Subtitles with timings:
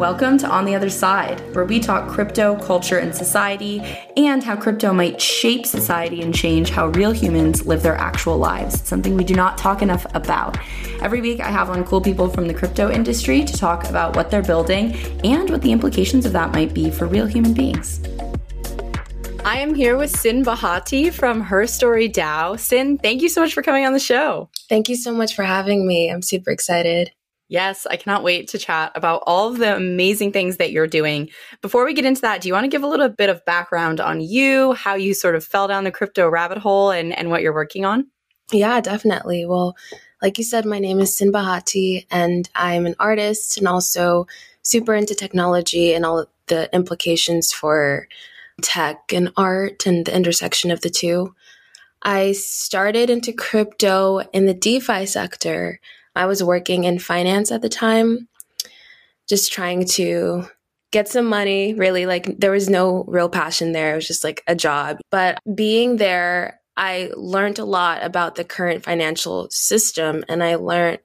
[0.00, 3.82] Welcome to On the Other Side, where we talk crypto, culture, and society,
[4.16, 8.80] and how crypto might shape society and change how real humans live their actual lives,
[8.88, 10.56] something we do not talk enough about.
[11.02, 14.30] Every week, I have on cool people from the crypto industry to talk about what
[14.30, 18.00] they're building and what the implications of that might be for real human beings.
[19.44, 22.54] I am here with Cyn Bahati from Her Story DAO.
[22.54, 24.48] Cyn, thank you so much for coming on the show.
[24.66, 26.10] Thank you so much for having me.
[26.10, 27.12] I'm super excited.
[27.50, 31.30] Yes, I cannot wait to chat about all of the amazing things that you're doing.
[31.62, 33.98] Before we get into that, do you want to give a little bit of background
[33.98, 37.42] on you, how you sort of fell down the crypto rabbit hole, and, and what
[37.42, 38.06] you're working on?
[38.52, 39.46] Yeah, definitely.
[39.46, 39.76] Well,
[40.22, 44.28] like you said, my name is Cyn Bahati, and I'm an artist and also
[44.62, 48.06] super into technology and all the implications for
[48.62, 51.34] tech and art and the intersection of the two.
[52.00, 55.80] I started into crypto in the DeFi sector
[56.20, 58.28] I was working in finance at the time,
[59.26, 60.46] just trying to
[60.92, 61.72] get some money.
[61.72, 63.92] Really, like there was no real passion there.
[63.92, 64.98] It was just like a job.
[65.10, 70.98] But being there, I learned a lot about the current financial system and I learned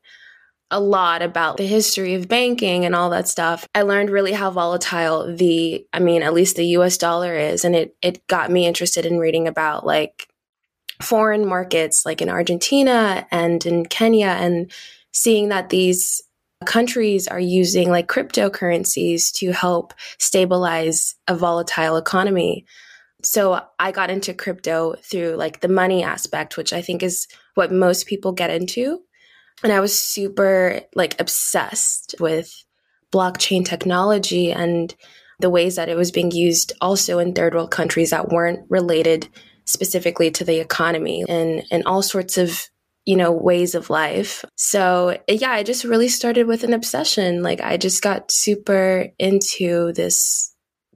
[0.69, 3.69] a lot about the history of banking and all that stuff.
[3.73, 7.63] I learned really how volatile the, I mean, at least the US dollar is.
[7.63, 10.27] And it, it got me interested in reading about like
[11.01, 14.71] foreign markets like in Argentina and in Kenya and
[15.15, 16.21] seeing that these
[16.65, 22.65] countries are using like cryptocurrencies to help stabilize a volatile economy.
[23.23, 27.71] So I got into crypto through like the money aspect, which I think is what
[27.71, 28.99] most people get into.
[29.63, 32.53] And I was super like obsessed with
[33.11, 34.93] blockchain technology and
[35.39, 39.29] the ways that it was being used also in third world countries that weren't related
[39.63, 42.69] specifically to the economy and, and all sorts of
[43.05, 44.43] you know, ways of life.
[44.55, 47.43] So, yeah, I just really started with an obsession.
[47.43, 50.53] Like, I just got super into this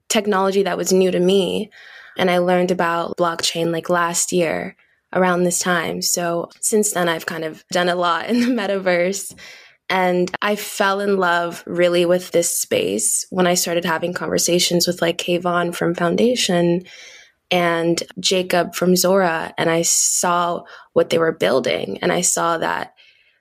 [0.10, 1.70] technology that was new to me.
[2.18, 4.76] And I learned about blockchain like last year
[5.14, 6.02] around this time.
[6.02, 9.36] So, since then, I've kind of done a lot in the metaverse.
[9.92, 15.02] And I fell in love really with this space when I started having conversations with
[15.02, 16.86] like Kayvon from Foundation
[17.52, 21.98] and Jacob from Zora, and I saw what they were building.
[22.02, 22.94] And I saw that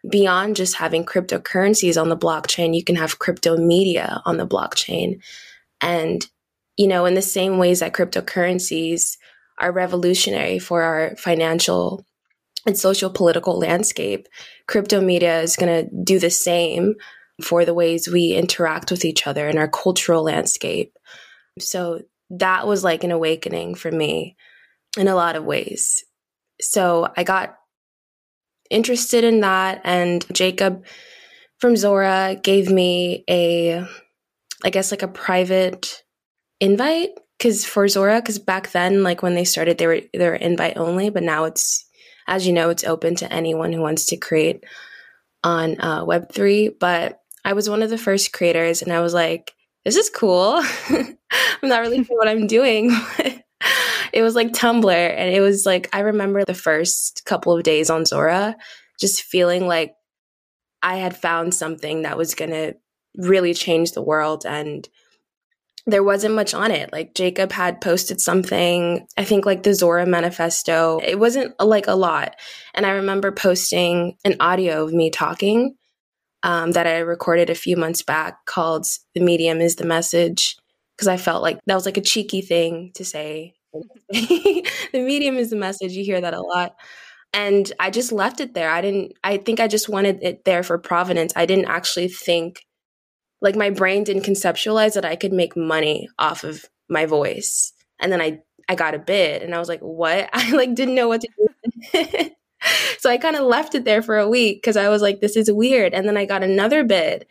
[0.09, 5.21] beyond just having cryptocurrencies on the blockchain, you can have crypto media on the blockchain.
[5.81, 6.27] And,
[6.77, 9.17] you know, in the same ways that cryptocurrencies
[9.59, 12.05] are revolutionary for our financial
[12.67, 14.27] and social political landscape,
[14.67, 16.95] crypto media is going to do the same
[17.43, 20.97] for the ways we interact with each other in our cultural landscape.
[21.59, 24.37] So that was like an awakening for me
[24.99, 26.05] in a lot of ways.
[26.61, 27.57] So I got
[28.71, 30.85] interested in that, and Jacob
[31.59, 33.87] from Zora gave me a,
[34.65, 36.03] I guess, like a private
[36.61, 40.35] invite because for Zora, because back then, like when they started, they were they were
[40.35, 41.87] invite only, but now it's,
[42.27, 44.65] as you know, it's open to anyone who wants to create
[45.45, 46.69] on uh, Web three.
[46.69, 49.55] But I was one of the first creators, and I was like,
[49.89, 50.61] this is cool.
[50.91, 51.17] I'm
[51.63, 52.91] not really sure what I'm doing.
[54.13, 54.93] it was like Tumblr.
[54.93, 58.55] And it was like, I remember the first couple of days on Zora
[59.01, 59.95] just feeling like
[60.83, 62.75] I had found something that was going to
[63.17, 64.45] really change the world.
[64.45, 64.87] And
[65.87, 66.93] there wasn't much on it.
[66.93, 71.01] Like Jacob had posted something, I think like the Zora manifesto.
[71.03, 72.37] It wasn't like a lot.
[72.75, 75.78] And I remember posting an audio of me talking
[76.43, 80.57] um, that I recorded a few months back called The Medium is the Message,
[80.97, 83.55] because I felt like that was like a cheeky thing to say.
[84.11, 85.93] the medium is the message.
[85.93, 86.75] You hear that a lot.
[87.35, 88.71] And I just left it there.
[88.71, 91.33] I didn't, I think I just wanted it there for provenance.
[91.37, 92.65] I didn't actually think,
[93.41, 97.73] like, my brain didn't conceptualize that I could make money off of my voice.
[98.01, 100.31] And then I, I got a bid and I was like, what?
[100.33, 101.29] I like didn't know what to
[101.93, 102.31] do.
[102.99, 105.37] so I kind of left it there for a week because I was like, this
[105.37, 105.95] is weird.
[105.95, 107.27] And then I got another bid.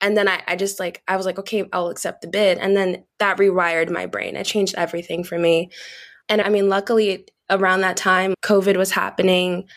[0.00, 2.58] And then I, I just like, I was like, okay, I'll accept the bid.
[2.58, 4.36] And then that rewired my brain.
[4.36, 5.70] It changed everything for me.
[6.28, 9.68] And I mean, luckily around that time, COVID was happening.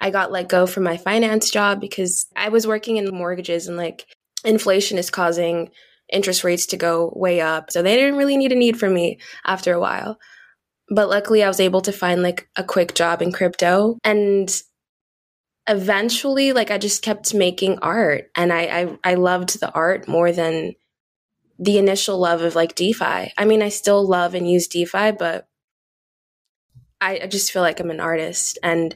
[0.00, 3.76] I got let go from my finance job because I was working in mortgages and
[3.76, 4.06] like
[4.44, 5.70] inflation is causing
[6.12, 7.70] interest rates to go way up.
[7.70, 10.18] So they didn't really need a need for me after a while.
[10.88, 13.98] But luckily, I was able to find like a quick job in crypto.
[14.04, 14.50] And
[15.66, 18.30] eventually, like, I just kept making art.
[18.36, 20.74] And I, I, I loved the art more than
[21.58, 23.32] the initial love of like DeFi.
[23.36, 25.48] I mean, I still love and use DeFi, but
[27.00, 28.58] I, I just feel like I'm an artist.
[28.62, 28.94] And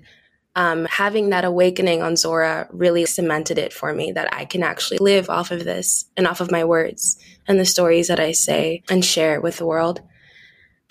[0.56, 4.98] um, having that awakening on Zora really cemented it for me that I can actually
[4.98, 8.82] live off of this and off of my words and the stories that I say
[8.90, 10.02] and share with the world.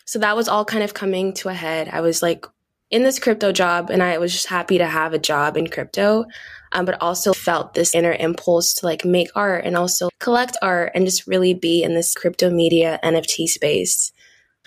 [0.07, 1.89] So that was all kind of coming to a head.
[1.91, 2.45] I was like
[2.89, 6.25] in this crypto job and I was just happy to have a job in crypto.
[6.73, 10.91] Um, but also felt this inner impulse to like make art and also collect art
[10.93, 14.11] and just really be in this crypto media NFT space.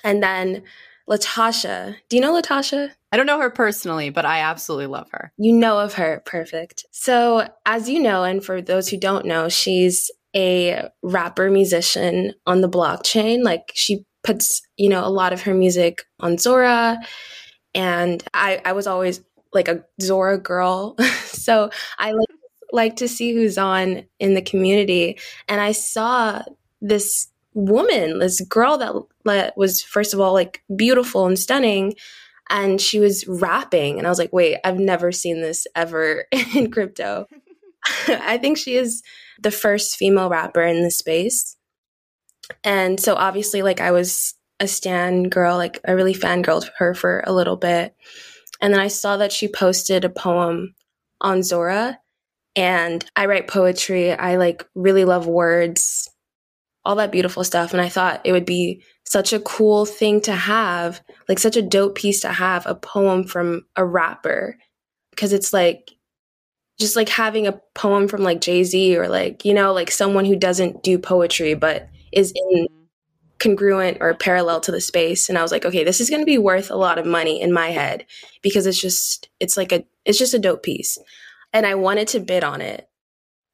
[0.03, 0.63] And then
[1.11, 1.97] Latasha.
[2.09, 2.91] Do you know Latasha?
[3.13, 5.33] I don't know her personally, but I absolutely love her.
[5.37, 6.23] You know of her.
[6.25, 6.87] Perfect.
[6.93, 12.61] So, as you know, and for those who don't know, she's a rapper musician on
[12.61, 13.43] the blockchain.
[13.43, 16.99] Like she puts, you know, a lot of her music on Zora.
[17.75, 19.21] And I, I was always
[19.53, 20.97] like a Zora girl.
[21.25, 22.29] so I like,
[22.73, 25.19] like to see who's on in the community.
[25.49, 26.43] And I saw
[26.81, 28.95] this woman, this girl that,
[29.25, 31.95] that was, first of all, like beautiful and stunning.
[32.49, 33.99] And she was rapping.
[33.99, 37.27] And I was like, wait, I've never seen this ever in crypto.
[38.09, 39.03] I think she is
[39.41, 41.57] the first female rapper in the space.
[42.65, 47.23] And so obviously, like, I was a stan girl, like, I really fangirled her for
[47.27, 47.95] a little bit.
[48.61, 50.75] And then I saw that she posted a poem
[51.21, 51.99] on Zora.
[52.57, 54.13] And I write poetry.
[54.13, 56.11] I like really love words
[56.85, 57.73] all that beautiful stuff.
[57.73, 61.63] And I thought it would be such a cool thing to have, like such a
[61.63, 64.57] dope piece to have a poem from a rapper.
[65.11, 65.91] Because it's like,
[66.79, 70.25] just like having a poem from like Jay Z or like, you know, like someone
[70.25, 72.83] who doesn't do poetry but is in mm-hmm.
[73.39, 75.29] congruent or parallel to the space.
[75.29, 77.41] And I was like, okay, this is going to be worth a lot of money
[77.41, 78.07] in my head
[78.43, 80.99] because it's just, it's like a, it's just a dope piece.
[81.53, 82.89] And I wanted to bid on it.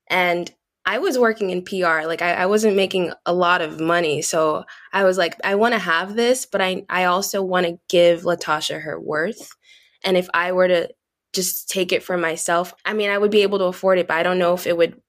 [0.09, 0.53] And
[0.87, 2.07] I was working in PR.
[2.07, 4.23] Like I, I, wasn't making a lot of money.
[4.23, 7.81] So I was like, I want to have this, but I, I also want to
[7.89, 9.51] give Latasha her worth.
[10.05, 10.89] And if I were to
[11.33, 14.17] just take it for myself, I mean, I would be able to afford it, but
[14.17, 15.01] I don't know if it would,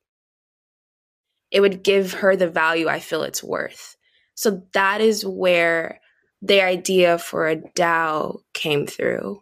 [1.51, 3.95] it would give her the value I feel it's worth.
[4.35, 5.99] So that is where
[6.41, 9.41] the idea for a DAO came through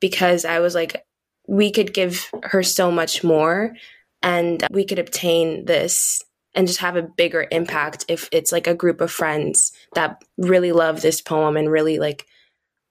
[0.00, 1.04] because I was like,
[1.46, 3.74] we could give her so much more
[4.22, 6.22] and we could obtain this
[6.54, 10.72] and just have a bigger impact if it's like a group of friends that really
[10.72, 12.26] love this poem and really like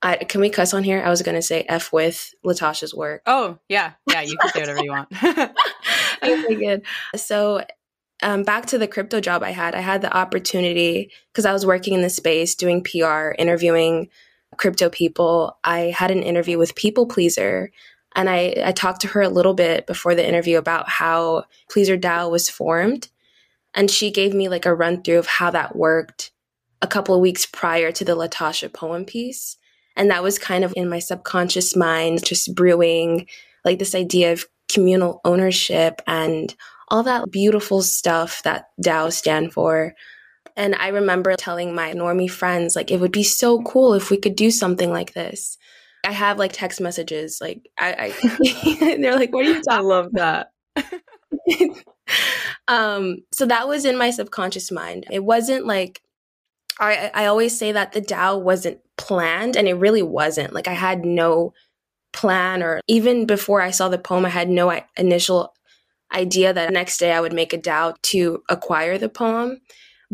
[0.02, 1.02] I, can we cuss on here?
[1.02, 3.22] I was going to say F with Latasha's work.
[3.24, 3.92] Oh, yeah.
[4.06, 5.08] Yeah, you can say whatever you want.
[6.22, 6.82] okay, good.
[7.16, 7.64] So,
[8.22, 11.66] um, back to the crypto job I had, I had the opportunity because I was
[11.66, 14.08] working in the space doing PR, interviewing
[14.56, 15.58] crypto people.
[15.64, 17.68] I had an interview with pplpleasr,
[18.14, 22.00] and I, I talked to her a little bit before the interview about how Pleasr
[22.00, 23.08] DAO was formed.
[23.74, 26.30] And she gave me like a run through of how that worked
[26.80, 29.56] a couple of weeks prior to the Latasha poem piece.
[29.96, 33.26] And that was kind of in my subconscious mind, just brewing
[33.64, 36.54] like this idea of communal ownership and
[36.88, 39.94] all that beautiful stuff that DAO stand for.
[40.56, 44.16] And I remember telling my normie friends, like, it would be so cool if we
[44.16, 45.58] could do something like this.
[46.04, 49.80] I have like text messages, like I, I they're like, "What are you talking?" I
[49.80, 50.52] love that.
[52.68, 55.06] um, so that was in my subconscious mind.
[55.10, 56.02] It wasn't like
[56.78, 60.52] I, I always say that the DAO wasn't planned, and it really wasn't.
[60.52, 61.54] Like I had no
[62.12, 65.54] plan, or even before I saw the poem, I had no initial
[66.14, 69.60] idea that next day I would make a DAO to acquire the poem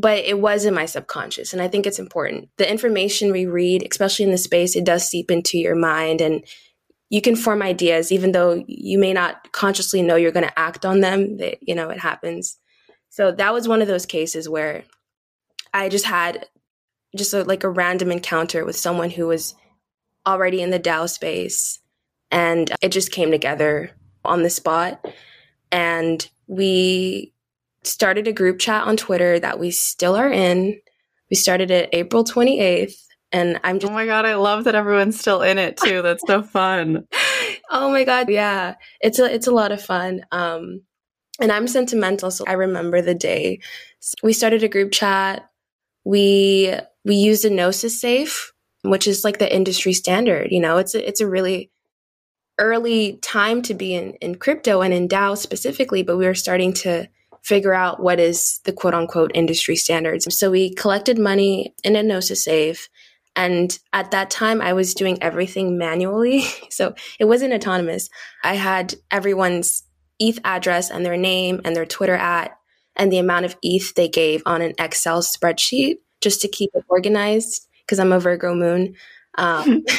[0.01, 1.53] but it was in my subconscious.
[1.53, 2.49] And I think it's important.
[2.57, 6.45] The information we read, especially in the space, it does seep into your mind and
[7.11, 10.87] you can form ideas, even though you may not consciously know you're going to act
[10.87, 11.39] on them.
[11.39, 12.57] That, you know, it happens.
[13.11, 14.85] So that was one of those cases where
[15.75, 16.47] I just had
[17.17, 19.55] just a, like a random encounter with someone who was
[20.25, 21.81] already in the DAO space.
[22.31, 23.91] And it just came together
[24.25, 25.05] on the spot.
[25.73, 27.33] And we
[27.85, 30.81] started a group chat on Twitter that we still are in.
[31.31, 32.95] We started it April 28th.
[33.33, 33.91] And I'm just.
[33.91, 36.03] Oh my God, I love that everyone's still in it too.
[36.03, 37.07] That's so fun.
[37.71, 38.29] oh my God.
[38.29, 38.75] Yeah.
[39.01, 40.23] It's a, it's a lot of fun.
[40.33, 40.83] Um,
[41.41, 42.31] and I'm sentimental.
[42.31, 43.61] So I remember the day
[44.23, 45.49] we started a group chat.
[46.05, 46.75] We,
[47.05, 50.49] we used a Gnosis safe, which is like the industry standard.
[50.51, 51.71] You know, it's a, it's a really
[52.61, 56.73] early time to be in, in crypto and in DAO specifically, but we were starting
[56.75, 57.09] to
[57.43, 60.33] figure out what is the quote unquote industry standards.
[60.37, 62.89] So we collected money in a Gnosis safe.
[63.35, 66.45] And at that time, I was doing everything manually.
[66.71, 68.09] So it wasn't autonomous.
[68.43, 69.83] I had everyone's
[70.19, 72.57] ETH address and their name and their Twitter at
[72.97, 76.85] and the amount of ETH they gave on an Excel spreadsheet just to keep it
[76.89, 78.95] organized because I'm a Virgo moon.
[79.37, 79.85] Um,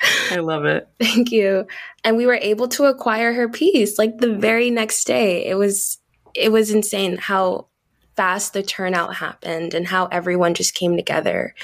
[0.30, 0.88] I love it.
[1.00, 1.66] Thank you.
[2.04, 5.46] And we were able to acquire her piece like the very next day.
[5.46, 5.98] It was
[6.34, 7.68] it was insane how
[8.16, 11.54] fast the turnout happened and how everyone just came together.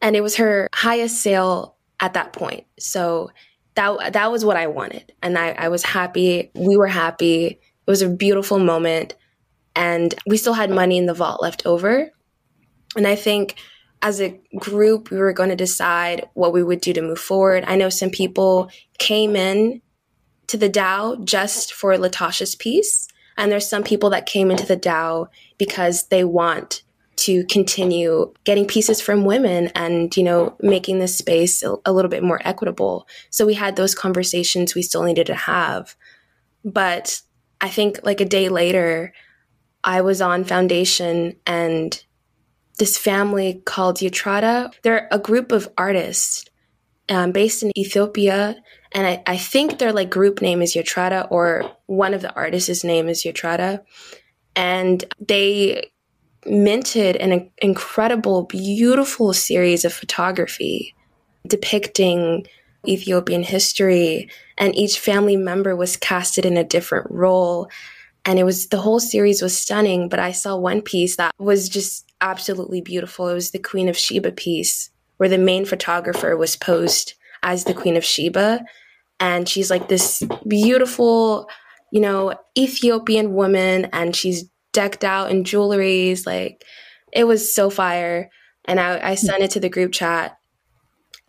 [0.00, 2.66] And it was her highest sale at that point.
[2.78, 3.30] So
[3.74, 5.12] that that was what I wanted.
[5.22, 6.50] And I, I was happy.
[6.54, 7.46] We were happy.
[7.46, 9.14] It was a beautiful moment.
[9.76, 12.10] And we still had money in the vault left over.
[12.96, 13.56] And I think
[14.04, 17.64] as a group, we were going to decide what we would do to move forward.
[17.66, 19.80] I know some people came in
[20.48, 23.08] to the DAO just for Latasha's piece.
[23.38, 26.82] And there's some people that came into the DAO because they want
[27.16, 32.10] to continue getting pieces from women and, you know, making this space a, a little
[32.10, 33.08] bit more equitable.
[33.30, 35.96] So we had those conversations we still needed to have.
[36.62, 37.22] But
[37.58, 39.14] I think like a day later,
[39.82, 42.04] I was on foundation and
[42.78, 44.72] this family called Yatreda.
[44.82, 46.44] They're a group of artists
[47.08, 48.56] um, based in Ethiopia.
[48.92, 52.84] And I, I think their like group name is Yatreda or one of the artists'
[52.84, 53.82] name is Yatreda.
[54.56, 55.90] And they
[56.46, 60.94] minted an incredible, beautiful series of photography
[61.46, 62.46] depicting
[62.86, 64.28] Ethiopian history.
[64.58, 67.68] And each family member was casted in a different role.
[68.24, 70.08] And it was the whole series was stunning.
[70.08, 73.28] But I saw one piece that was just absolutely beautiful.
[73.28, 77.74] It was the Queen of Sheba piece where the main photographer was posed as the
[77.74, 78.64] Queen of Sheba.
[79.20, 81.48] And she's like this beautiful,
[81.92, 86.26] you know, Ethiopian woman and she's decked out in jewelries.
[86.26, 86.64] Like
[87.12, 88.30] it was so fire.
[88.64, 90.36] And I, I sent it to the group chat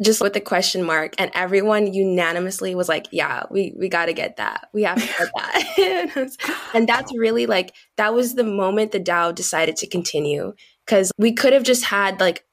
[0.01, 4.13] just with the question mark and everyone unanimously was like yeah we we got to
[4.13, 6.29] get that we have to get that
[6.73, 10.53] and that's really like that was the moment the dao decided to continue
[10.85, 12.45] because we could have just had like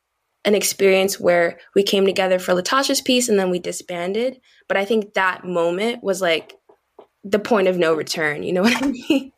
[0.44, 4.40] an experience where we came together for latasha's piece and then we disbanded.
[4.68, 6.54] But i think that moment was like
[7.24, 9.32] the point of no return you know what i mean?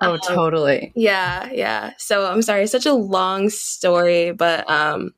[0.00, 0.92] Oh um, totally.
[0.96, 1.92] yeah yeah.
[1.98, 5.12] So i'm sorry such a long story but um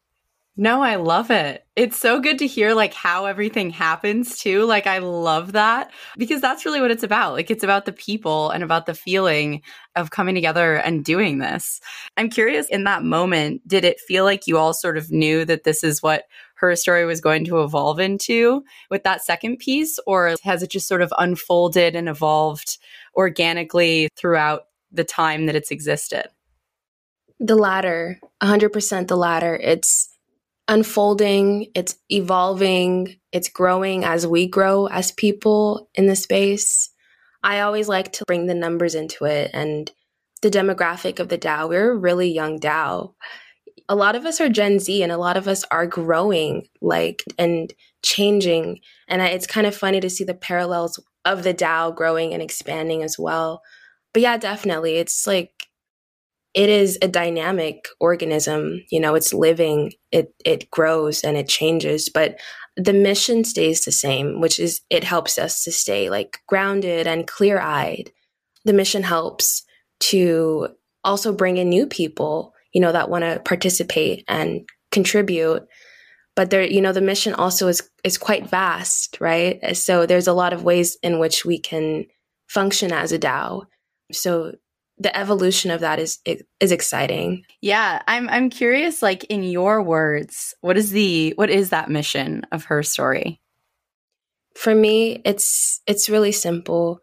[0.56, 1.66] no, I love it.
[1.74, 4.64] It's so good to hear like how everything happens too.
[4.64, 7.32] Like I love that because that's really what it's about.
[7.32, 9.62] Like it's about the people and about the feeling
[9.96, 11.80] of coming together and doing this.
[12.16, 15.64] I'm curious in that moment, did it feel like you all sort of knew that
[15.64, 20.36] this is what her story was going to evolve into with that second piece or
[20.44, 22.78] has it just sort of unfolded and evolved
[23.16, 26.28] organically throughout the time that it's existed?
[27.40, 29.56] The latter, 100% the latter.
[29.56, 30.13] It's
[30.68, 36.90] unfolding, it's evolving, it's growing as we grow as people in the space.
[37.42, 39.90] I always like to bring the numbers into it and
[40.40, 41.68] the demographic of the DAO.
[41.68, 43.14] We're a really young DAO.
[43.88, 47.22] A lot of us are Gen Z and a lot of us are growing like
[47.38, 48.80] and changing.
[49.08, 53.02] And it's kind of funny to see the parallels of the DAO growing and expanding
[53.02, 53.62] as well.
[54.14, 54.96] But yeah, definitely.
[54.96, 55.63] It's like
[56.54, 62.08] it is a dynamic organism you know it's living it it grows and it changes
[62.08, 62.36] but
[62.76, 67.26] the mission stays the same which is it helps us to stay like grounded and
[67.26, 68.10] clear-eyed.
[68.64, 69.64] The mission helps
[70.00, 70.68] to
[71.04, 75.62] also bring in new people you know that want to participate and contribute
[76.34, 79.76] but there you know the mission also is is quite vast right?
[79.76, 82.06] So there's a lot of ways in which we can
[82.48, 83.66] function as a dao
[84.12, 84.52] so
[84.98, 86.18] the evolution of that is
[86.60, 87.44] is exciting.
[87.60, 92.42] Yeah, I'm I'm curious like in your words, what is the what is that mission
[92.52, 93.40] of her story?
[94.56, 97.00] For me, it's it's really simple.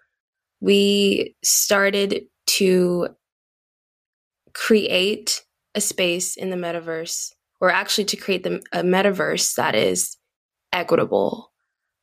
[0.62, 3.10] We started to
[4.54, 5.44] create
[5.76, 10.18] a space in the metaverse or actually to create the, a metaverse that is
[10.74, 11.52] equitable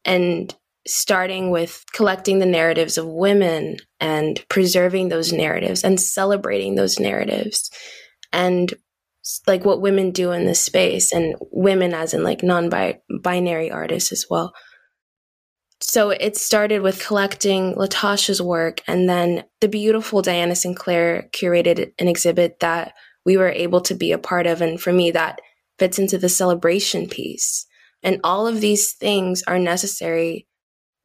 [0.04, 0.54] and
[0.86, 7.70] starting with collecting the narratives of women and preserving those narratives and celebrating those narratives.
[8.32, 8.72] And
[9.46, 14.26] like what women do in this space and women as in like non-binary artists as
[14.30, 14.54] well.
[15.80, 22.08] So it started with collecting latasha's work and then the beautiful diana sinclair curated an
[22.08, 22.94] exhibit that
[23.24, 25.40] we were able to be a part of and for me that
[25.78, 27.66] fits into the celebration piece.
[28.02, 30.47] And all of these things are necessary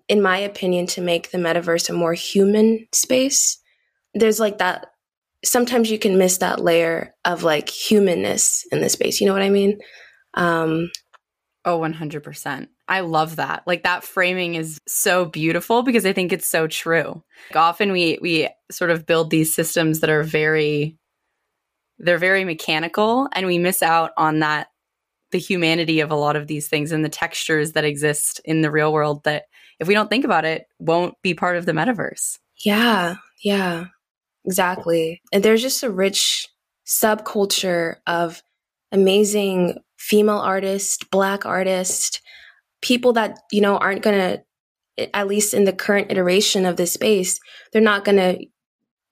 [0.07, 3.59] in my opinion, to make the metaverse a more human space.
[4.13, 4.87] There's like that.
[5.43, 9.19] Sometimes you can miss that layer of like humanness in the space.
[9.19, 9.79] You know what I mean?
[10.35, 10.89] Um,
[11.65, 12.67] oh, 100%.
[12.87, 13.63] I love that.
[13.65, 17.23] Like that framing is so beautiful because I think it's so true.
[17.49, 20.97] Like often we we sort of build these systems that are very
[21.99, 24.67] they're very mechanical and we miss out on that
[25.31, 28.71] the humanity of a lot of these things and the textures that exist in the
[28.71, 29.45] real world that
[29.79, 32.37] if we don't think about it won't be part of the metaverse.
[32.63, 33.85] Yeah, yeah.
[34.45, 35.21] Exactly.
[35.31, 36.47] And there's just a rich
[36.85, 38.41] subculture of
[38.91, 42.21] amazing female artists, black artists,
[42.81, 44.17] people that, you know, aren't going
[44.97, 47.39] to, at least in the current iteration of this space,
[47.71, 48.45] they're not going to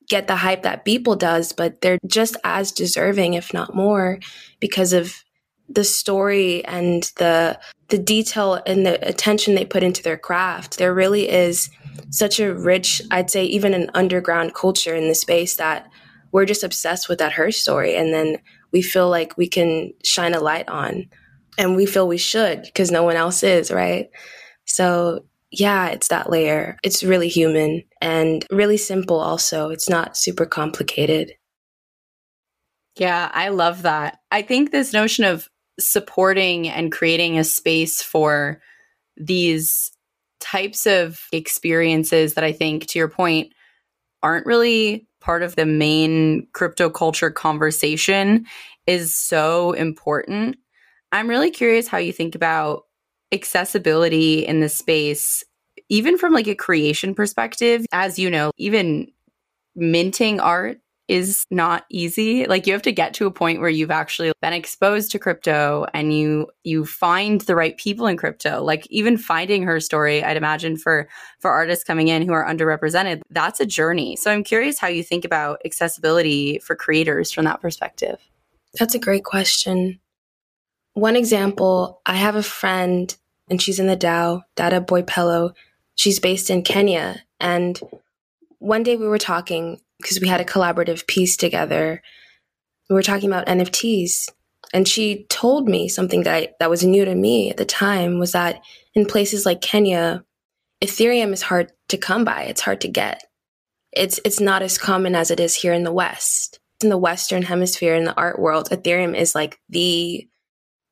[0.09, 4.19] get the hype that Beeple does, but they're just as deserving, if not more,
[4.59, 5.23] because of
[5.69, 7.57] the story and the
[7.91, 10.77] the detail and the attention they put into their craft.
[10.77, 11.69] There really is
[12.09, 15.89] such a rich, I'd say, even an underground culture in the space that
[16.31, 17.95] we're just obsessed with that her story.
[17.95, 18.37] And then
[18.71, 21.07] we feel like we can shine a light on.
[21.57, 24.09] And we feel we should because no one else is, right?
[24.65, 26.77] So, yeah, it's that layer.
[26.81, 29.69] It's really human and really simple, also.
[29.69, 31.33] It's not super complicated.
[32.95, 34.19] Yeah, I love that.
[34.31, 38.61] I think this notion of supporting and creating a space for
[39.17, 39.91] these
[40.39, 43.53] types of experiences that I think, to your point,
[44.23, 48.45] aren't really part of the main crypto culture conversation
[48.87, 50.57] is so important.
[51.11, 52.83] I'm really curious how you think about
[53.31, 55.43] accessibility in the space,
[55.89, 57.85] even from like a creation perspective.
[57.91, 59.11] As you know, even
[59.75, 60.79] minting art
[61.11, 62.45] is not easy.
[62.45, 65.85] Like you have to get to a point where you've actually been exposed to crypto
[65.93, 68.63] and you you find the right people in crypto.
[68.63, 73.23] Like even finding her story, I'd imagine for for artists coming in who are underrepresented,
[73.29, 74.15] that's a journey.
[74.15, 78.17] So I'm curious how you think about accessibility for creators from that perspective.
[78.79, 79.99] That's a great question.
[80.93, 83.13] One example, I have a friend
[83.49, 85.53] and she's in the DAO, Dada Boipelo.
[85.95, 87.81] She's based in Kenya and
[88.61, 92.01] one day we were talking because we had a collaborative piece together.
[92.89, 94.29] We were talking about NFTs,
[94.71, 98.19] and she told me something that I, that was new to me at the time
[98.19, 98.61] was that
[98.93, 100.23] in places like Kenya,
[100.79, 102.43] Ethereum is hard to come by.
[102.43, 103.23] It's hard to get.
[103.91, 106.59] It's it's not as common as it is here in the West.
[106.83, 110.27] In the Western Hemisphere, in the art world, Ethereum is like the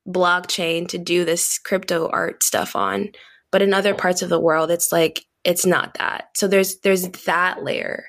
[0.08, 3.10] blockchain to do this crypto art stuff on.
[3.52, 6.30] But in other parts of the world, it's like it's not that.
[6.36, 8.06] So there's there's that layer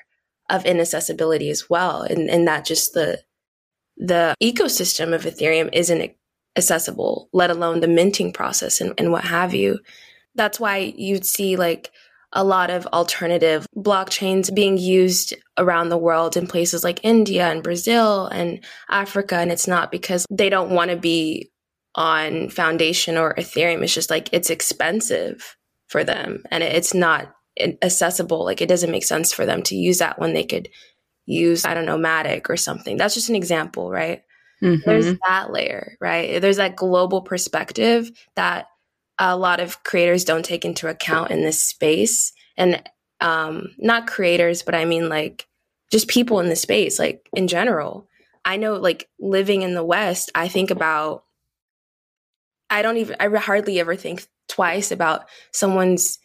[0.49, 3.19] of inaccessibility as well, and and that just the
[3.97, 6.11] the ecosystem of Ethereum isn't
[6.55, 9.79] accessible, let alone the minting process and, and what have you.
[10.35, 11.91] That's why you'd see like
[12.33, 17.63] a lot of alternative blockchains being used around the world in places like India and
[17.63, 19.35] Brazil and Africa.
[19.35, 21.51] And it's not because they don't want to be
[21.95, 23.83] on Foundation or Ethereum.
[23.83, 25.57] It's just like it's expensive
[25.91, 27.35] for them and it's not
[27.81, 28.45] accessible.
[28.45, 30.69] Like it doesn't make sense for them to use that when they could
[31.25, 32.95] use, I don't know, Matic or something.
[32.95, 34.23] That's just an example, right?
[34.63, 34.89] Mm-hmm.
[34.89, 36.41] There's that layer, right?
[36.41, 38.67] There's that global perspective that
[39.19, 42.31] a lot of creators don't take into account in this space.
[42.55, 42.81] And
[43.19, 45.45] um, not creators, but I mean like
[45.91, 48.07] just people in the space, like in general.
[48.45, 51.25] I know, like living in the West, I think about,
[52.71, 56.17] I don't even, I hardly ever think twice about someone's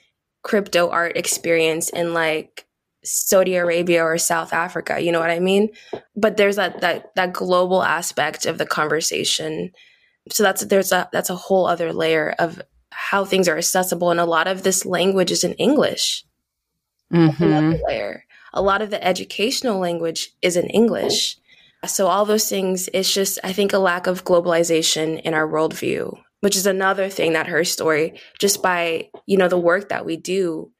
[0.42, 2.66] crypto art experience in like
[3.04, 5.70] Saudi Arabia or South Africa, you know what I mean?
[6.14, 9.72] But there's that that that global aspect of the conversation.
[10.30, 14.20] So that's there's a that's a whole other layer of how things are accessible and
[14.20, 16.24] a lot of this language is in English.
[17.12, 17.42] Mm-hmm.
[17.42, 18.24] Another layer.
[18.52, 21.36] A lot of the educational language is in English.
[21.86, 26.18] So all those things, it's just I think a lack of globalization in our worldview
[26.40, 30.16] which is another thing that her story just by you know the work that we
[30.16, 30.70] do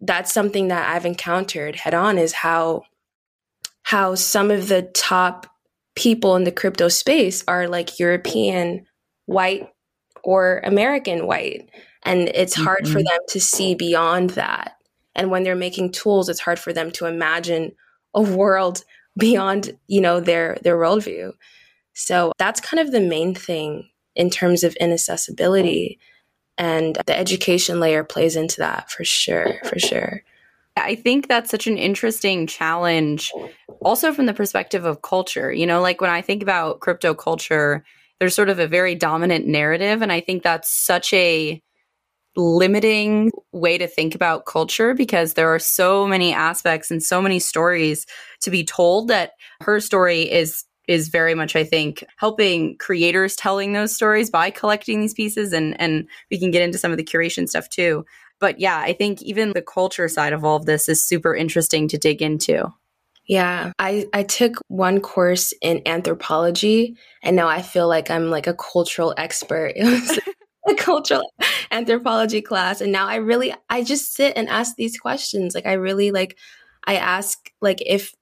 [0.00, 2.82] that's something that i've encountered head on is how
[3.84, 5.46] how some of the top
[5.94, 8.86] people in the crypto space are like european
[9.26, 9.68] white
[10.24, 11.68] or american white
[12.04, 12.64] and it's mm-hmm.
[12.64, 13.04] hard for mm-hmm.
[13.04, 14.76] them to see beyond that
[15.14, 17.72] and when they're making tools it's hard for them to imagine
[18.14, 18.84] a world
[19.18, 21.32] beyond you know their their worldview
[21.94, 25.98] so that's kind of the main thing in terms of inaccessibility.
[26.58, 30.22] And the education layer plays into that for sure, for sure.
[30.76, 33.32] I think that's such an interesting challenge,
[33.80, 35.52] also from the perspective of culture.
[35.52, 37.84] You know, like when I think about crypto culture,
[38.20, 40.02] there's sort of a very dominant narrative.
[40.02, 41.60] And I think that's such a
[42.36, 47.38] limiting way to think about culture because there are so many aspects and so many
[47.38, 48.06] stories
[48.40, 53.72] to be told that her story is is very much i think helping creators telling
[53.72, 57.04] those stories by collecting these pieces and and we can get into some of the
[57.04, 58.04] curation stuff too
[58.40, 61.88] but yeah i think even the culture side of all of this is super interesting
[61.88, 62.72] to dig into
[63.26, 68.48] Yeah, I, I took one course in anthropology and now I feel like I'm like
[68.48, 69.74] a cultural expert.
[69.76, 70.18] It was
[70.68, 71.22] a cultural
[71.72, 75.54] anthropology class and now I really I just sit and ask these questions.
[75.54, 76.36] Like I really like
[76.86, 78.12] I ask like if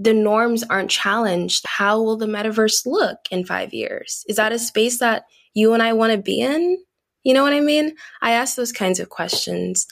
[0.00, 4.24] the norms aren't challenged, how will the metaverse look in 5 years?
[4.28, 6.78] Is that a space that you and I want to be in?
[7.24, 7.96] You know what I mean?
[8.22, 9.86] I ask those kinds of questions.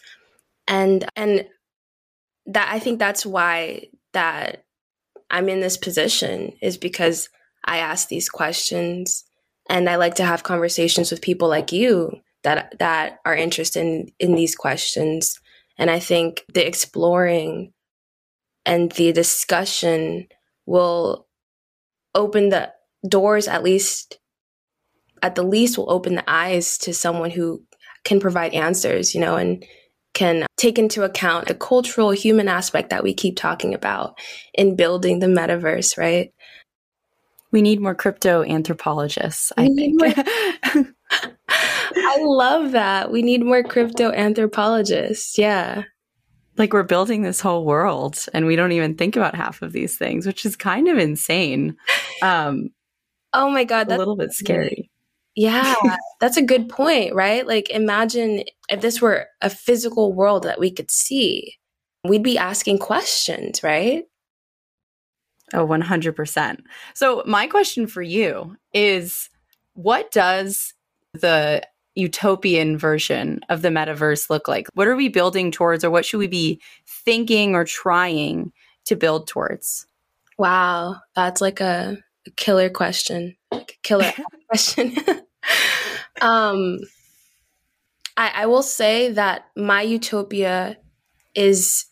[0.68, 1.46] And and
[2.46, 4.64] that I think that's why that
[5.28, 7.28] I'm in this position is because
[7.64, 9.24] I ask these questions
[9.68, 14.12] and I like to have conversations with people like you that that are interested in,
[14.20, 15.40] in these questions.
[15.78, 17.72] And I think the exploring
[18.66, 20.26] and the discussion
[20.66, 21.26] will
[22.14, 22.72] open the
[23.08, 24.18] doors at least
[25.22, 27.62] at the least will open the eyes to someone who
[28.04, 29.64] can provide answers, you know, and
[30.14, 34.18] can take into account the cultural human aspect that we keep talking about
[34.54, 36.32] in building the metaverse, right?
[37.50, 40.02] We need more crypto anthropologists, I think.
[41.48, 43.10] I love that.
[43.10, 45.38] We need more crypto anthropologists.
[45.38, 45.84] Yeah.
[46.56, 49.96] Like we're building this whole world and we don't even think about half of these
[49.96, 51.76] things, which is kind of insane.
[52.22, 52.70] Um,
[53.32, 53.88] oh my God.
[53.88, 54.90] That's a little bit scary.
[55.36, 55.74] Yeah,
[56.20, 57.46] that's a good point, right?
[57.46, 61.58] Like, imagine if this were a physical world that we could see,
[62.04, 64.04] we'd be asking questions, right?
[65.52, 66.60] Oh, 100%.
[66.94, 69.28] So, my question for you is
[69.74, 70.74] what does
[71.12, 71.62] the
[71.96, 74.68] utopian version of the metaverse look like?
[74.74, 78.52] What are we building towards, or what should we be thinking or trying
[78.84, 79.86] to build towards?
[80.38, 81.98] Wow, that's like a
[82.36, 84.12] killer question, like a killer
[84.48, 84.96] question.
[86.20, 86.78] um,
[88.16, 90.76] I, I will say that my utopia
[91.34, 91.86] is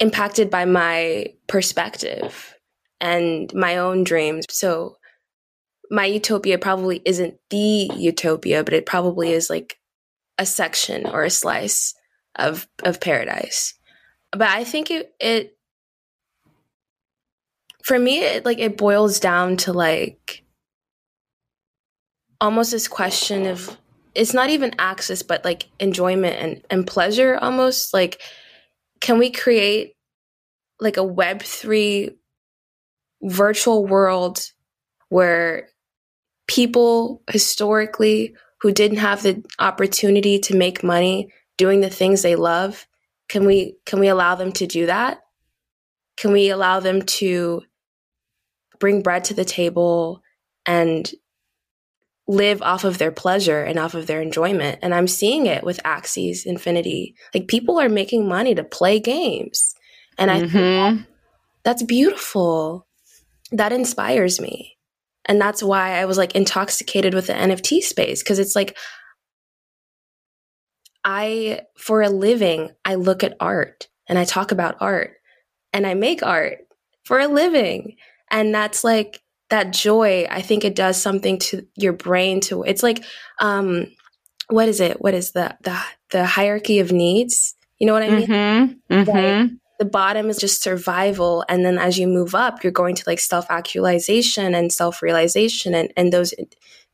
[0.00, 2.54] impacted by my perspective
[3.00, 4.46] and my own dreams.
[4.50, 4.96] So
[5.90, 9.78] my utopia probably isn't the utopia, but it probably is like
[10.38, 11.94] a section or a slice
[12.36, 13.74] of of paradise.
[14.32, 15.56] But I think it it
[17.82, 20.44] for me it like it boils down to like
[22.40, 23.76] almost this question of
[24.14, 28.20] it's not even access but like enjoyment and, and pleasure almost like
[29.00, 29.94] can we create
[30.80, 32.14] like a web3
[33.22, 34.52] virtual world
[35.12, 35.68] where
[36.46, 42.86] people historically who didn't have the opportunity to make money doing the things they love
[43.28, 45.20] can we can we allow them to do that
[46.16, 47.60] can we allow them to
[48.80, 50.22] bring bread to the table
[50.64, 51.12] and
[52.26, 54.78] live off of their pleasure and off of their enjoyment.
[54.80, 57.14] And I'm seeing it with Axie Infinity.
[57.34, 59.74] Like people are making money to play games.
[60.18, 60.52] And I mm-hmm.
[60.52, 61.06] think
[61.64, 62.86] that's beautiful.
[63.50, 64.78] That inspires me.
[65.26, 68.76] And that's why I was like intoxicated with the NFT space because it's like
[71.04, 75.14] I for a living I look at art and I talk about art
[75.72, 76.58] and I make art
[77.04, 77.96] for a living.
[78.30, 82.82] And that's like that joy, I think it does something to your brain to it's
[82.82, 83.04] like
[83.40, 83.86] um
[84.48, 85.00] what is it?
[85.00, 85.78] What is the the
[86.10, 87.54] the hierarchy of needs?
[87.78, 88.26] You know what I mean?
[88.28, 88.94] Mm-hmm.
[88.94, 89.54] Mm-hmm.
[89.82, 93.18] The bottom is just survival and then as you move up, you're going to like
[93.18, 96.32] self-actualization and self-realization and and those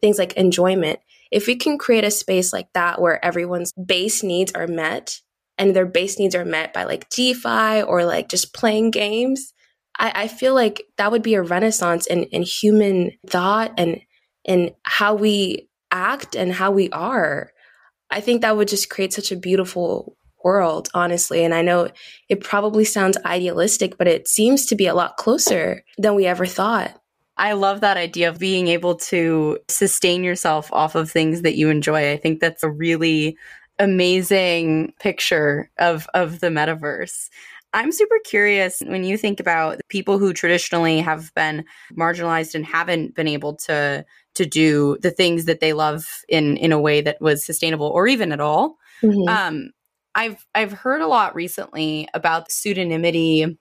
[0.00, 0.98] things like enjoyment.
[1.30, 5.20] If we can create a space like that where everyone's base needs are met
[5.58, 9.52] and their base needs are met by like DeFi or like just playing games,
[9.98, 14.00] I, I feel like that would be a renaissance in, in human thought and
[14.46, 17.52] in how we act and how we are.
[18.10, 21.44] I think that would just create such a beautiful world, honestly.
[21.44, 21.88] And I know
[22.28, 26.46] it probably sounds idealistic, but it seems to be a lot closer than we ever
[26.46, 27.00] thought.
[27.36, 31.70] I love that idea of being able to sustain yourself off of things that you
[31.70, 32.10] enjoy.
[32.10, 33.36] I think that's a really
[33.78, 37.28] amazing picture of of the metaverse.
[37.74, 41.64] I'm super curious when you think about people who traditionally have been
[41.96, 46.72] marginalized and haven't been able to to do the things that they love in in
[46.72, 48.78] a way that was sustainable or even at all.
[49.02, 49.28] Mm-hmm.
[49.28, 49.70] Um,
[50.18, 53.56] I've I've heard a lot recently about pseudonymity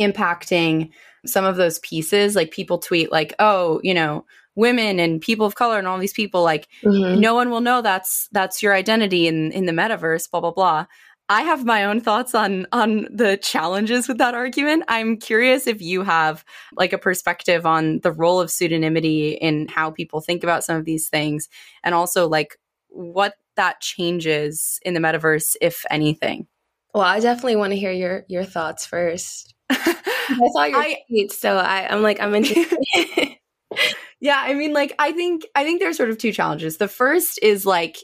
[0.00, 0.90] impacting
[1.26, 2.36] some of those pieces.
[2.36, 4.24] Like people tweet like, "Oh, you know."
[4.56, 7.18] women and people of color and all these people like mm-hmm.
[7.18, 10.86] no one will know that's that's your identity in in the metaverse blah blah blah
[11.28, 14.84] I have my own thoughts on on the challenges with that argument.
[14.88, 16.44] I'm curious if you have
[16.76, 20.84] like a perspective on the role of pseudonymity in how people think about some of
[20.84, 21.48] these things
[21.82, 22.58] and also like
[22.88, 26.46] what that changes in the metaverse if anything.
[26.94, 29.54] Well, I definitely want to hear your your thoughts first.
[29.70, 32.78] I saw your I, tweets, so I, I'm like, I'm interested.
[34.20, 36.76] yeah, I mean, like, I think I think there's sort of two challenges.
[36.76, 37.98] The first is like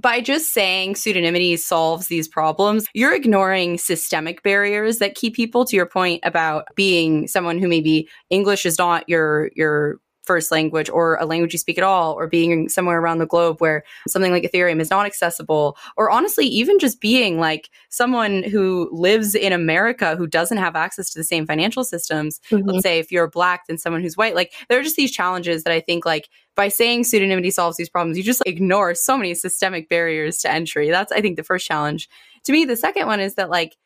[0.00, 5.76] by just saying pseudonymity solves these problems, you're ignoring systemic barriers that keep people to
[5.76, 11.16] your point about being someone who maybe English is not your your first language or
[11.16, 14.42] a language you speak at all, or being somewhere around the globe where something like
[14.42, 20.16] Ethereum is not accessible, or honestly, even just being like someone who lives in America
[20.16, 22.40] who doesn't have access to the same financial systems.
[22.50, 22.68] Mm-hmm.
[22.68, 25.64] Let's say if you're black than someone who's white, like there are just these challenges
[25.64, 29.16] that I think like by saying pseudonymity solves these problems, you just like, ignore so
[29.16, 30.90] many systemic barriers to entry.
[30.90, 32.08] That's, I think, the first challenge.
[32.44, 33.76] To me, the second one is that like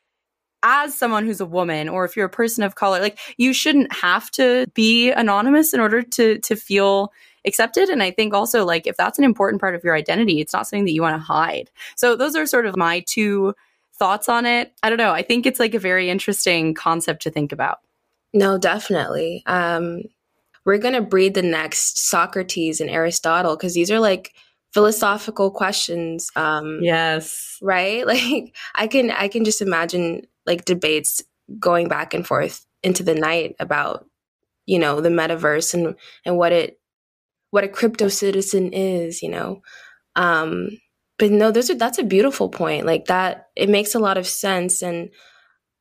[0.65, 3.93] as someone who's a woman or if you're a person of color like you shouldn't
[3.93, 7.13] have to be anonymous in order to to feel
[7.47, 7.91] accepted.
[7.91, 10.67] And i think also like if that's an important part of your identity it's not
[10.67, 11.71] something that you want to hide.
[11.95, 13.55] So those are sort of my two
[13.93, 14.73] thoughts on it.
[14.83, 15.13] I don't know.
[15.13, 17.79] I think it's like a very interesting concept to think about.
[18.33, 19.43] No definitely.
[19.47, 20.03] Um
[20.65, 24.33] we're going to breed the next socrates and aristotle because these are like
[24.75, 27.59] philosophical questions um yes.
[27.63, 28.05] right?
[28.15, 31.23] Like i can i can just imagine like debates
[31.59, 34.07] going back and forth into the night about
[34.67, 36.81] you know the metaverse and and what it
[37.51, 39.63] what a crypto citizen is you know?
[40.17, 40.71] Um
[41.19, 42.85] but no those are that's a beautiful point.
[42.85, 44.83] Like that it makes a lot of sense.
[44.83, 45.11] And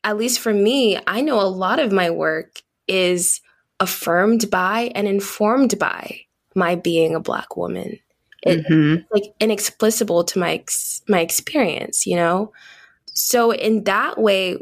[0.04, 3.42] at least for me i know a lot of my work is
[3.80, 6.20] affirmed by and informed by
[6.56, 8.00] my being a black woman
[8.44, 9.02] it, mm-hmm.
[9.12, 12.52] like inexplicable to my ex- my experience you know?
[13.14, 14.58] So in that way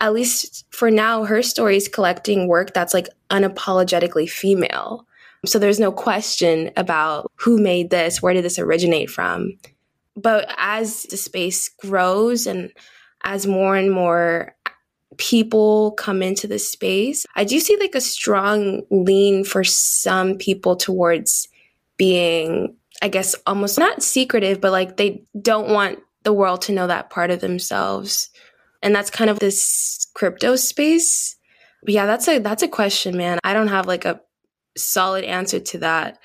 [0.00, 5.06] at least for now her story is collecting work that's like unapologetically female.
[5.44, 9.58] So there's no question about who made this where did this originate from.
[10.16, 12.72] But as the space grows and
[13.24, 14.54] as more and more
[15.18, 20.74] people come into the space i do see like a strong lean for some people
[20.74, 21.48] towards
[21.96, 26.86] being i guess almost not secretive but like they don't want the world to know
[26.86, 28.30] that part of themselves.
[28.82, 31.36] And that's kind of this crypto space.
[31.82, 33.38] But yeah, that's a that's a question, man.
[33.44, 34.20] I don't have like a
[34.76, 36.18] solid answer to that.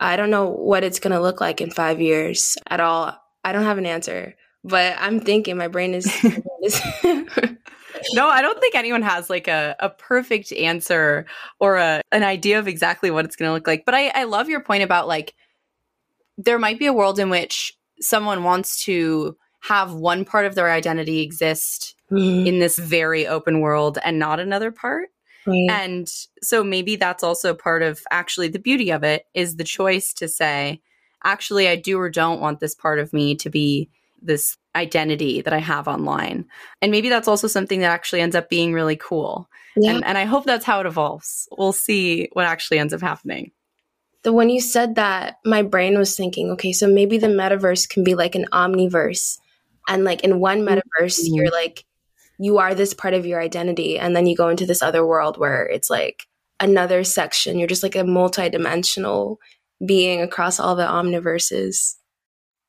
[0.00, 3.18] I don't know what it's going to look like in 5 years at all.
[3.44, 6.06] I don't have an answer, but I'm thinking my brain is
[8.12, 11.26] no, I don't think anyone has like a, a perfect answer
[11.60, 13.84] or a, an idea of exactly what it's going to look like.
[13.86, 15.34] But I, I love your point about like,
[16.38, 20.70] there might be a world in which someone wants to have one part of their
[20.70, 22.46] identity exist mm-hmm.
[22.46, 25.08] in this very open world and not another part.
[25.46, 25.68] Right.
[25.70, 26.08] And
[26.42, 30.28] so maybe that's also part of actually the beauty of it is the choice to
[30.28, 30.82] say,
[31.24, 33.88] actually, I do or don't want this part of me to be
[34.20, 36.46] this identity that I have online.
[36.82, 39.48] And maybe that's also something that actually ends up being really cool.
[39.76, 39.92] Yeah.
[39.92, 41.48] And, and I hope that's how it evolves.
[41.56, 43.52] We'll see what actually ends up happening
[44.26, 48.02] the when you said that, my brain was thinking, okay, so maybe the metaverse can
[48.02, 49.38] be like an omniverse.
[49.86, 50.80] And like in one metaverse,
[51.20, 51.34] mm-hmm.
[51.34, 51.84] you're like,
[52.36, 54.00] you are this part of your identity.
[54.00, 56.26] And then you go into this other world where it's like
[56.58, 57.56] another section.
[57.56, 59.36] You're just like a multidimensional
[59.86, 61.94] being across all the omniverses.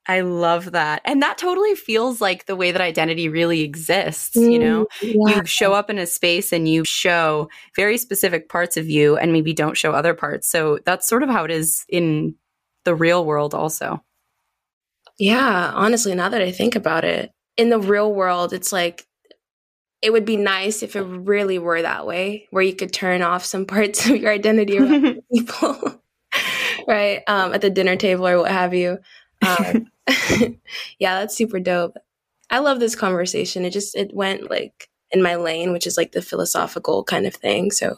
[0.08, 1.02] I love that.
[1.04, 4.36] And that totally feels like the way that identity really exists.
[4.38, 5.38] Mm, you know, yeah.
[5.38, 9.34] you show up in a space and you show very specific parts of you and
[9.34, 10.48] maybe don't show other parts.
[10.48, 12.36] So that's sort of how it is in
[12.86, 14.02] the real world, also.
[15.20, 19.08] Yeah, honestly, now that I think about it, in the real world, it's like
[20.02, 23.44] it would be nice if it really were that way, where you could turn off
[23.44, 26.02] some parts of your identity around people,
[26.88, 27.24] right?
[27.28, 29.00] Um, at the dinner table or what have you.
[29.46, 29.92] Um,
[31.00, 31.96] yeah, that's super dope.
[32.50, 33.66] I love this conversation.
[33.66, 37.34] It just it went like in my lane, which is like the philosophical kind of
[37.34, 37.72] thing.
[37.72, 37.98] So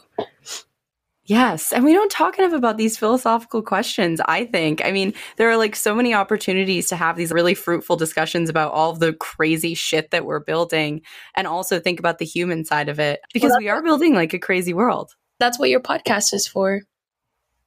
[1.30, 1.72] Yes.
[1.72, 4.84] And we don't talk enough about these philosophical questions, I think.
[4.84, 8.72] I mean, there are like so many opportunities to have these really fruitful discussions about
[8.72, 11.02] all of the crazy shit that we're building
[11.36, 14.34] and also think about the human side of it because well, we are building like
[14.34, 15.14] a crazy world.
[15.38, 16.80] That's what your podcast is for.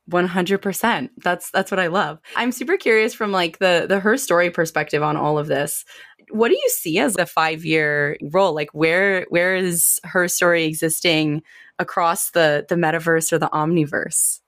[0.09, 1.09] 100%.
[1.17, 2.19] That's that's what I love.
[2.35, 5.85] I'm super curious from like the the her story perspective on all of this.
[6.29, 8.53] What do you see as a 5-year role?
[8.53, 11.41] Like where where is her story existing
[11.79, 14.39] across the the metaverse or the omniverse?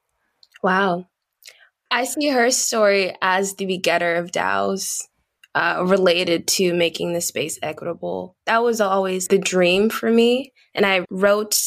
[0.62, 1.08] Wow.
[1.92, 5.04] I see her story as the begetter of DAOs
[5.54, 8.36] uh, related to making the space equitable.
[8.46, 10.52] That was always the dream for me.
[10.74, 11.58] And I wrote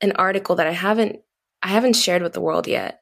[0.00, 1.20] an article that I haven't
[1.62, 2.99] I haven't shared with the world yet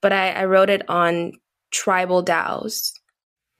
[0.00, 1.32] but I, I wrote it on
[1.70, 2.92] tribal DAOs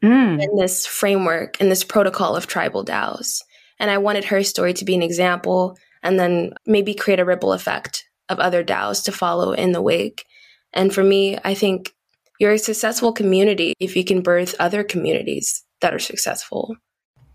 [0.03, 0.43] mm.
[0.43, 3.43] and this framework and this protocol of tribal DAOs.
[3.79, 5.77] And I wanted her story to be an example.
[6.03, 10.25] and then maybe create a ripple effect of other DAOs to follow in the wake.
[10.73, 11.93] And for me, I think
[12.39, 16.77] you're a successful community if you can birth other communities that are successful.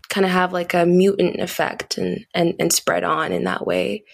[0.08, 4.04] Kind of have like a mutant effect and, and, and spread on in that way.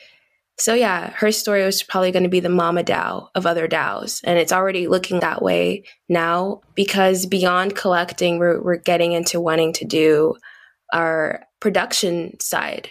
[0.61, 4.21] So yeah, her story was probably going to be the mama DAO of other DAOs.
[4.25, 9.73] And it's already looking that way now because beyond collecting, we're, we're getting into wanting
[9.73, 10.35] to do
[10.93, 12.91] our production side,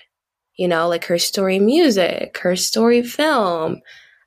[0.57, 3.81] you know, like her story music, her story film.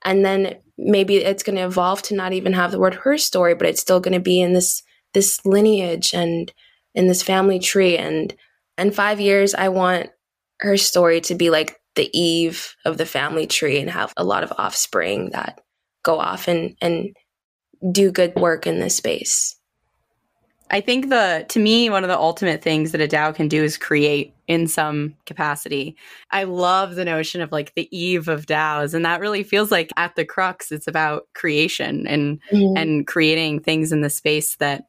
[0.05, 3.57] And then maybe it's going to evolve to not even have the word her story,
[3.57, 6.53] but it's still going to be in this, this lineage and
[6.95, 7.99] in this family tree.
[7.99, 8.33] And
[8.79, 10.11] in five years, I want
[10.61, 14.43] her story to be like the eve of the family tree and have a lot
[14.43, 15.61] of offspring that
[16.03, 17.15] go off and, and
[17.91, 19.57] do good work in this space.
[20.71, 23.63] I think the to me one of the ultimate things that a DAO can do
[23.63, 25.97] is create in some capacity.
[26.31, 29.91] I love the notion of like the eve of DAOs and that really feels like
[29.99, 32.75] at the crux it's about creation and mm-hmm.
[32.77, 34.85] and creating things in the space that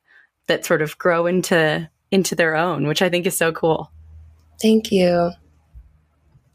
[0.47, 3.91] that sort of grow into into their own, which I think is so cool.
[4.61, 5.31] Thank you.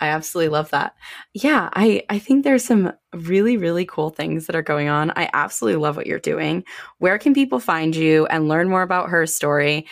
[0.00, 0.94] I absolutely love that.
[1.34, 5.12] Yeah, I I think there's some really really cool things that are going on.
[5.16, 6.64] I absolutely love what you're doing.
[6.98, 9.86] Where can people find you and learn more about her story?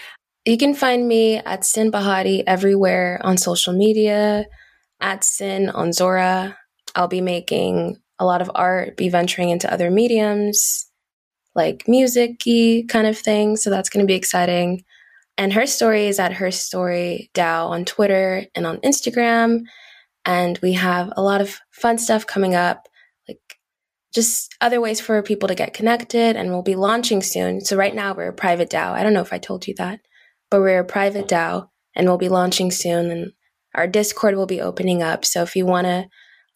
[0.45, 4.47] You can find me at Cyn Bahati everywhere on social media,
[5.01, 6.57] at Cyn on Zora.
[6.95, 10.87] I'll be making a lot of art, be venturing into other mediums
[11.57, 12.42] like music
[12.88, 13.57] kind of thing.
[13.57, 14.85] So that's going to be exciting.
[15.38, 19.62] And her story is at herstoryDAO on Twitter and on Instagram.
[20.27, 22.89] And we have a lot of fun stuff coming up,
[23.29, 23.41] like
[24.12, 26.37] just other ways for people to get connected.
[26.37, 27.61] And we'll be launching soon.
[27.61, 28.93] So right now we're a private DAO.
[28.93, 30.01] I don't know if I told you that,
[30.51, 33.11] but we're a private DAO and we'll be launching soon.
[33.11, 33.33] And
[33.75, 35.25] our Discord will be opening up.
[35.25, 36.09] So if you want to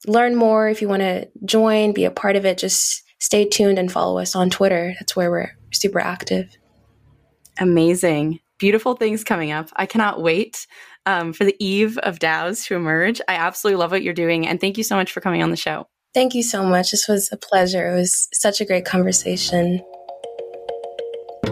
[0.06, 3.78] learn more, if you want to join, be a part of it, just stay tuned
[3.78, 4.94] and follow us on Twitter.
[4.98, 6.56] That's where we're super active.
[7.58, 8.40] Amazing.
[8.58, 9.68] Beautiful things coming up.
[9.76, 10.66] I cannot wait
[11.06, 13.20] um, for the eve of DAOs to emerge.
[13.28, 14.46] I absolutely love what you're doing.
[14.46, 15.86] And thank you so much for coming on the show.
[16.12, 16.90] Thank you so much.
[16.90, 17.92] This was a pleasure.
[17.92, 19.80] It was such a great conversation.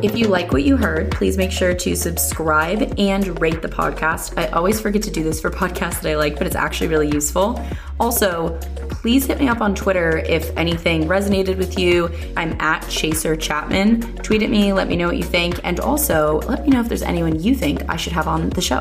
[0.01, 4.39] If you like what you heard, please make sure to subscribe and rate the podcast.
[4.39, 7.09] I always forget to do this for podcasts that I like, but it's actually really
[7.09, 7.61] useful.
[7.99, 8.57] Also,
[8.91, 12.11] please hit me up on Twitter if anything resonated with you.
[12.37, 14.03] I'm at Chaser Chapman.
[14.19, 16.89] Tweet at me, let me know what you think, and also let me know if
[16.89, 18.81] there's anyone you think I should have on the show.